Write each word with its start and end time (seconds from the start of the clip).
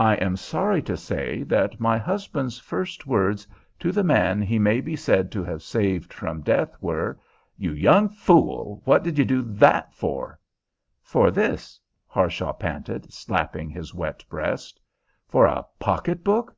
I 0.00 0.14
am 0.16 0.36
sorry 0.36 0.82
to 0.82 0.96
say 0.96 1.44
that 1.44 1.78
my 1.78 1.98
husband's 1.98 2.58
first 2.58 3.06
words 3.06 3.46
to 3.78 3.92
the 3.92 4.02
man 4.02 4.42
he 4.42 4.58
may 4.58 4.80
be 4.80 4.96
said 4.96 5.30
to 5.30 5.44
have 5.44 5.62
saved 5.62 6.12
from 6.12 6.40
death 6.40 6.76
were, 6.80 7.20
"You 7.56 7.70
young 7.70 8.08
fool, 8.08 8.82
what 8.84 9.04
did 9.04 9.18
you 9.18 9.24
do 9.24 9.42
that 9.42 9.94
for?" 9.94 10.40
"For 11.00 11.30
this," 11.30 11.78
Harshaw 12.08 12.54
panted, 12.54 13.12
slapping 13.12 13.70
his 13.70 13.94
wet 13.94 14.24
breast. 14.28 14.80
"For 15.28 15.46
a 15.46 15.64
pocket 15.78 16.24
book! 16.24 16.56